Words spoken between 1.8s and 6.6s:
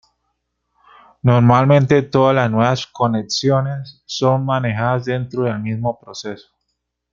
todas las nuevas conexiones son manejadas dentro del mismo proceso.